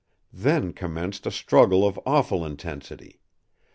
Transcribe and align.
Then 0.33 0.73
commenced 0.73 1.27
a 1.27 1.31
struggle 1.31 1.85
of 1.85 1.99
awful 2.07 2.43
intensity. 2.43 3.19